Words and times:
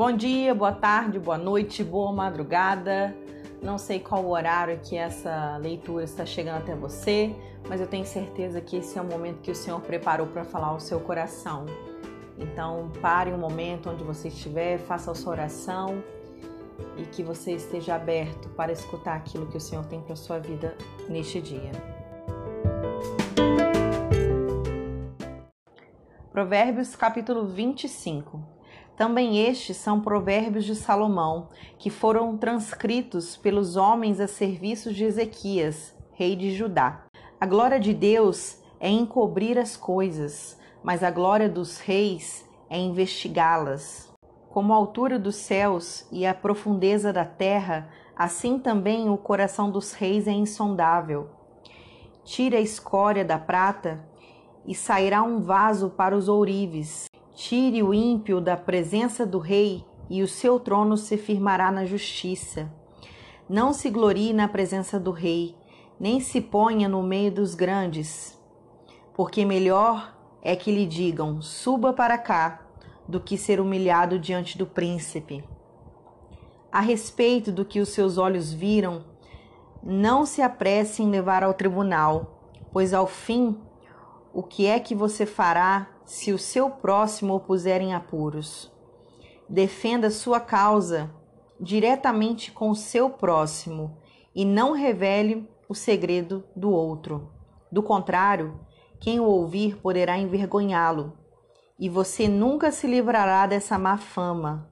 Bom 0.00 0.12
dia, 0.12 0.54
boa 0.54 0.72
tarde, 0.72 1.18
boa 1.18 1.36
noite, 1.36 1.84
boa 1.84 2.10
madrugada. 2.10 3.14
Não 3.62 3.76
sei 3.76 4.00
qual 4.00 4.26
horário 4.30 4.80
que 4.82 4.96
essa 4.96 5.58
leitura 5.58 6.04
está 6.04 6.24
chegando 6.24 6.56
até 6.56 6.74
você, 6.74 7.36
mas 7.68 7.82
eu 7.82 7.86
tenho 7.86 8.06
certeza 8.06 8.62
que 8.62 8.76
esse 8.76 8.98
é 8.98 9.02
o 9.02 9.04
momento 9.04 9.42
que 9.42 9.50
o 9.50 9.54
Senhor 9.54 9.78
preparou 9.82 10.26
para 10.26 10.42
falar 10.42 10.68
ao 10.68 10.80
seu 10.80 11.00
coração. 11.00 11.66
Então, 12.38 12.90
pare 13.02 13.30
um 13.30 13.36
momento 13.36 13.90
onde 13.90 14.02
você 14.02 14.28
estiver, 14.28 14.78
faça 14.78 15.10
a 15.10 15.14
sua 15.14 15.32
oração 15.32 16.02
e 16.96 17.02
que 17.02 17.22
você 17.22 17.52
esteja 17.52 17.94
aberto 17.94 18.48
para 18.56 18.72
escutar 18.72 19.16
aquilo 19.16 19.48
que 19.48 19.58
o 19.58 19.60
Senhor 19.60 19.84
tem 19.84 20.00
para 20.00 20.14
a 20.14 20.16
sua 20.16 20.38
vida 20.38 20.78
neste 21.10 21.42
dia. 21.42 21.72
Provérbios 26.32 26.96
capítulo 26.96 27.46
25. 27.46 28.59
Também 29.00 29.38
estes 29.38 29.78
são 29.78 29.98
provérbios 29.98 30.66
de 30.66 30.74
Salomão, 30.74 31.48
que 31.78 31.88
foram 31.88 32.36
transcritos 32.36 33.34
pelos 33.34 33.74
homens 33.74 34.20
a 34.20 34.28
serviço 34.28 34.92
de 34.92 35.04
Ezequias, 35.04 35.96
rei 36.12 36.36
de 36.36 36.54
Judá. 36.54 37.06
A 37.40 37.46
glória 37.46 37.80
de 37.80 37.94
Deus 37.94 38.58
é 38.78 38.90
encobrir 38.90 39.58
as 39.58 39.74
coisas, 39.74 40.60
mas 40.84 41.02
a 41.02 41.10
glória 41.10 41.48
dos 41.48 41.78
reis 41.78 42.46
é 42.68 42.78
investigá-las. 42.78 44.12
Como 44.50 44.74
a 44.74 44.76
altura 44.76 45.18
dos 45.18 45.36
céus 45.36 46.06
e 46.12 46.26
a 46.26 46.34
profundeza 46.34 47.10
da 47.10 47.24
terra, 47.24 47.88
assim 48.14 48.58
também 48.58 49.08
o 49.08 49.16
coração 49.16 49.70
dos 49.70 49.94
reis 49.94 50.28
é 50.28 50.32
insondável. 50.32 51.30
Tire 52.22 52.54
a 52.54 52.60
escória 52.60 53.24
da 53.24 53.38
prata 53.38 54.06
e 54.66 54.74
sairá 54.74 55.22
um 55.22 55.40
vaso 55.40 55.88
para 55.88 56.14
os 56.14 56.28
ourives. 56.28 57.09
Tire 57.42 57.82
o 57.82 57.94
ímpio 57.94 58.38
da 58.38 58.54
presença 58.54 59.24
do 59.24 59.38
rei, 59.38 59.82
e 60.10 60.22
o 60.22 60.28
seu 60.28 60.60
trono 60.60 60.94
se 60.98 61.16
firmará 61.16 61.72
na 61.72 61.86
justiça. 61.86 62.70
Não 63.48 63.72
se 63.72 63.88
glorie 63.88 64.34
na 64.34 64.46
presença 64.46 65.00
do 65.00 65.10
rei, 65.10 65.56
nem 65.98 66.20
se 66.20 66.38
ponha 66.38 66.86
no 66.86 67.02
meio 67.02 67.32
dos 67.32 67.54
grandes, 67.54 68.38
porque 69.14 69.42
melhor 69.46 70.14
é 70.42 70.54
que 70.54 70.70
lhe 70.70 70.84
digam: 70.84 71.40
suba 71.40 71.94
para 71.94 72.18
cá, 72.18 72.60
do 73.08 73.18
que 73.18 73.38
ser 73.38 73.58
humilhado 73.58 74.18
diante 74.18 74.58
do 74.58 74.66
príncipe. 74.66 75.42
A 76.70 76.80
respeito 76.80 77.50
do 77.50 77.64
que 77.64 77.80
os 77.80 77.88
seus 77.88 78.18
olhos 78.18 78.52
viram, 78.52 79.02
não 79.82 80.26
se 80.26 80.42
apresse 80.42 81.02
em 81.02 81.08
levar 81.08 81.42
ao 81.42 81.54
tribunal, 81.54 82.38
pois 82.70 82.92
ao 82.92 83.06
fim 83.06 83.58
o 84.30 84.42
que 84.42 84.66
é 84.66 84.78
que 84.78 84.94
você 84.94 85.24
fará 85.24 85.88
se 86.10 86.32
o 86.32 86.38
seu 86.38 86.68
próximo 86.68 87.36
o 87.36 87.40
puser 87.40 87.80
em 87.80 87.94
apuros? 87.94 88.68
Defenda 89.48 90.10
sua 90.10 90.40
causa 90.40 91.08
diretamente 91.60 92.50
com 92.50 92.68
o 92.68 92.74
seu 92.74 93.08
próximo 93.08 93.96
e 94.34 94.44
não 94.44 94.72
revele 94.72 95.48
o 95.68 95.74
segredo 95.74 96.42
do 96.56 96.72
outro. 96.72 97.30
Do 97.70 97.80
contrário, 97.80 98.58
quem 98.98 99.20
o 99.20 99.24
ouvir 99.24 99.76
poderá 99.76 100.18
envergonhá-lo, 100.18 101.16
e 101.78 101.88
você 101.88 102.26
nunca 102.26 102.72
se 102.72 102.88
livrará 102.88 103.46
dessa 103.46 103.78
má 103.78 103.96
fama. 103.96 104.68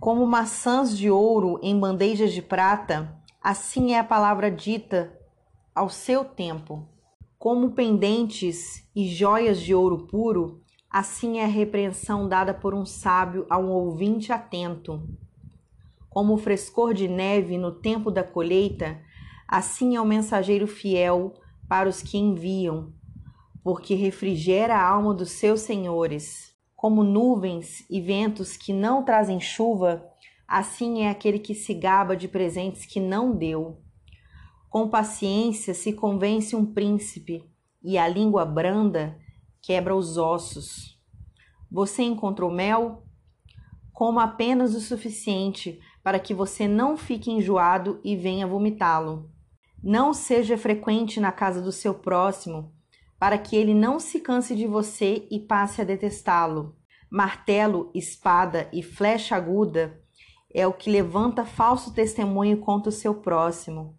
Como 0.00 0.26
maçãs 0.26 0.96
de 0.96 1.10
ouro 1.10 1.60
em 1.62 1.78
bandejas 1.78 2.32
de 2.32 2.40
prata, 2.40 3.14
assim 3.42 3.92
é 3.92 3.98
a 3.98 4.04
palavra 4.04 4.50
dita 4.50 5.12
ao 5.74 5.90
seu 5.90 6.24
tempo. 6.24 6.88
Como 7.38 7.72
pendentes 7.72 8.88
e 8.96 9.06
joias 9.06 9.60
de 9.60 9.74
ouro 9.74 10.06
puro, 10.06 10.62
assim 10.90 11.38
é 11.38 11.44
a 11.44 11.48
repreensão 11.48 12.26
dada 12.26 12.54
por 12.54 12.74
um 12.74 12.86
sábio 12.86 13.46
a 13.50 13.58
um 13.58 13.68
ouvinte 13.68 14.32
atento. 14.32 15.06
Como 16.08 16.32
o 16.32 16.38
frescor 16.38 16.94
de 16.94 17.06
neve 17.06 17.58
no 17.58 17.72
tempo 17.72 18.10
da 18.10 18.24
colheita, 18.24 18.98
assim 19.46 19.96
é 19.96 20.00
o 20.00 20.06
mensageiro 20.06 20.66
fiel 20.66 21.34
para 21.68 21.90
os 21.90 22.00
que 22.00 22.16
enviam, 22.16 22.94
porque 23.62 23.94
refrigera 23.94 24.74
a 24.74 24.88
alma 24.88 25.12
dos 25.12 25.32
seus 25.32 25.60
senhores. 25.60 26.56
Como 26.74 27.04
nuvens 27.04 27.84
e 27.90 28.00
ventos 28.00 28.56
que 28.56 28.72
não 28.72 29.04
trazem 29.04 29.40
chuva, 29.40 30.02
assim 30.48 31.02
é 31.02 31.10
aquele 31.10 31.38
que 31.38 31.54
se 31.54 31.74
gaba 31.74 32.16
de 32.16 32.28
presentes 32.28 32.86
que 32.86 32.98
não 32.98 33.36
deu. 33.36 33.78
Com 34.68 34.88
paciência 34.88 35.74
se 35.74 35.92
convence 35.92 36.54
um 36.54 36.66
príncipe, 36.66 37.44
e 37.82 37.96
a 37.96 38.08
língua 38.08 38.44
branda 38.44 39.18
quebra 39.62 39.94
os 39.94 40.16
ossos. 40.16 41.00
Você 41.70 42.02
encontrou 42.02 42.50
mel? 42.50 43.04
Coma 43.92 44.24
apenas 44.24 44.74
o 44.74 44.80
suficiente 44.80 45.80
para 46.02 46.18
que 46.18 46.34
você 46.34 46.68
não 46.68 46.96
fique 46.96 47.30
enjoado 47.30 48.00
e 48.04 48.16
venha 48.16 48.46
vomitá-lo. 48.46 49.30
Não 49.82 50.12
seja 50.12 50.58
frequente 50.58 51.18
na 51.18 51.32
casa 51.32 51.60
do 51.62 51.72
seu 51.72 51.94
próximo, 51.94 52.72
para 53.18 53.38
que 53.38 53.56
ele 53.56 53.74
não 53.74 53.98
se 53.98 54.20
canse 54.20 54.54
de 54.54 54.66
você 54.66 55.26
e 55.30 55.40
passe 55.40 55.80
a 55.80 55.84
detestá-lo. 55.84 56.76
Martelo, 57.10 57.90
espada 57.94 58.68
e 58.72 58.82
flecha 58.82 59.36
aguda 59.36 60.00
é 60.52 60.66
o 60.66 60.72
que 60.72 60.90
levanta 60.90 61.44
falso 61.44 61.94
testemunho 61.94 62.58
contra 62.58 62.88
o 62.88 62.92
seu 62.92 63.14
próximo. 63.14 63.96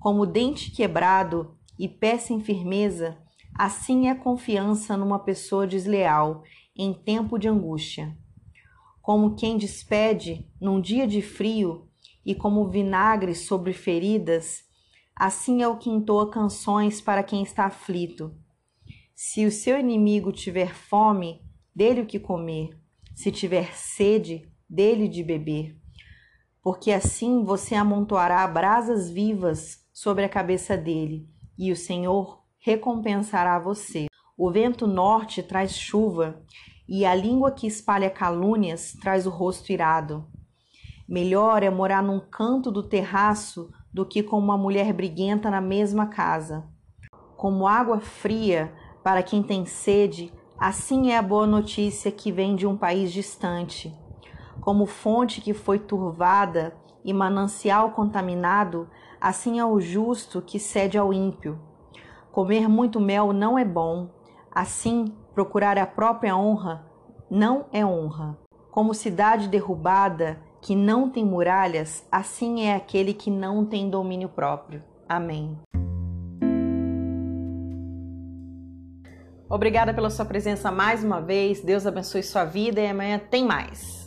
Como 0.00 0.24
dente 0.24 0.70
quebrado 0.70 1.58
e 1.78 1.86
pé 1.86 2.16
sem 2.16 2.40
firmeza, 2.40 3.18
assim 3.54 4.08
é 4.08 4.12
a 4.12 4.18
confiança 4.18 4.96
numa 4.96 5.18
pessoa 5.18 5.66
desleal 5.66 6.42
em 6.74 6.94
tempo 6.94 7.38
de 7.38 7.46
angústia. 7.46 8.16
Como 9.02 9.34
quem 9.36 9.58
despede 9.58 10.50
num 10.58 10.80
dia 10.80 11.06
de 11.06 11.20
frio 11.20 11.86
e 12.24 12.34
como 12.34 12.70
vinagre 12.70 13.34
sobre 13.34 13.74
feridas, 13.74 14.64
assim 15.14 15.60
é 15.60 15.68
o 15.68 15.76
que 15.76 15.90
entoa 15.90 16.30
canções 16.30 17.02
para 17.02 17.22
quem 17.22 17.42
está 17.42 17.66
aflito. 17.66 18.34
Se 19.14 19.44
o 19.44 19.52
seu 19.52 19.78
inimigo 19.78 20.32
tiver 20.32 20.74
fome, 20.74 21.42
dele 21.76 22.00
o 22.00 22.06
que 22.06 22.18
comer. 22.18 22.70
Se 23.14 23.30
tiver 23.30 23.74
sede, 23.74 24.50
dele 24.66 25.06
de 25.08 25.22
beber. 25.22 25.76
Porque 26.62 26.90
assim 26.90 27.44
você 27.44 27.74
amontoará 27.74 28.46
brasas 28.48 29.10
vivas 29.10 29.79
sobre 30.00 30.24
a 30.24 30.30
cabeça 30.30 30.78
dele, 30.78 31.28
e 31.58 31.70
o 31.70 31.76
Senhor 31.76 32.40
recompensará 32.58 33.58
você. 33.58 34.06
O 34.34 34.50
vento 34.50 34.86
norte 34.86 35.42
traz 35.42 35.76
chuva, 35.76 36.40
e 36.88 37.04
a 37.04 37.14
língua 37.14 37.52
que 37.52 37.66
espalha 37.66 38.08
calúnias 38.08 38.94
traz 38.94 39.26
o 39.26 39.30
rosto 39.30 39.70
irado. 39.70 40.26
Melhor 41.06 41.62
é 41.62 41.68
morar 41.68 42.02
num 42.02 42.18
canto 42.18 42.70
do 42.70 42.82
terraço 42.82 43.70
do 43.92 44.06
que 44.06 44.22
com 44.22 44.38
uma 44.38 44.56
mulher 44.56 44.90
briguenta 44.94 45.50
na 45.50 45.60
mesma 45.60 46.06
casa. 46.06 46.66
Como 47.36 47.68
água 47.68 48.00
fria 48.00 48.72
para 49.04 49.22
quem 49.22 49.42
tem 49.42 49.66
sede, 49.66 50.32
assim 50.58 51.10
é 51.10 51.18
a 51.18 51.22
boa 51.22 51.46
notícia 51.46 52.10
que 52.10 52.32
vem 52.32 52.56
de 52.56 52.66
um 52.66 52.74
país 52.74 53.12
distante. 53.12 53.94
Como 54.62 54.86
fonte 54.86 55.42
que 55.42 55.52
foi 55.52 55.78
turvada 55.78 56.74
e 57.04 57.12
manancial 57.12 57.90
contaminado, 57.90 58.88
assim 59.20 59.58
é 59.58 59.64
o 59.64 59.80
justo 59.80 60.40
que 60.40 60.58
cede 60.58 60.96
ao 60.96 61.12
ímpio. 61.12 61.60
Comer 62.32 62.68
muito 62.68 62.98
mel 63.00 63.32
não 63.32 63.58
é 63.58 63.64
bom, 63.64 64.08
assim 64.50 65.14
procurar 65.34 65.78
a 65.78 65.86
própria 65.86 66.36
honra 66.36 66.90
não 67.30 67.66
é 67.72 67.86
honra. 67.86 68.36
Como 68.70 68.92
cidade 68.92 69.48
derrubada 69.48 70.40
que 70.60 70.74
não 70.74 71.08
tem 71.08 71.24
muralhas, 71.24 72.06
assim 72.10 72.62
é 72.62 72.74
aquele 72.74 73.14
que 73.14 73.30
não 73.30 73.64
tem 73.64 73.88
domínio 73.88 74.28
próprio. 74.28 74.82
Amém. 75.08 75.58
Obrigada 79.48 79.92
pela 79.92 80.10
sua 80.10 80.24
presença 80.24 80.70
mais 80.70 81.02
uma 81.02 81.20
vez. 81.20 81.60
Deus 81.60 81.86
abençoe 81.86 82.22
sua 82.22 82.44
vida 82.44 82.80
e 82.80 82.86
amanhã 82.86 83.18
tem 83.18 83.44
mais. 83.44 83.99